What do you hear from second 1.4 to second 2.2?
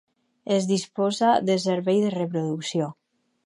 de servei de